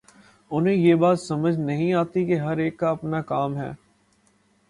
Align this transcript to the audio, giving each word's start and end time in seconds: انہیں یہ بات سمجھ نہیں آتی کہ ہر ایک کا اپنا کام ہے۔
انہیں 0.51 0.75
یہ 0.75 0.95
بات 0.95 1.19
سمجھ 1.19 1.55
نہیں 1.59 1.93
آتی 1.93 2.25
کہ 2.25 2.39
ہر 2.39 2.57
ایک 2.57 2.77
کا 2.79 2.89
اپنا 2.89 3.21
کام 3.21 3.57
ہے۔ 3.57 3.71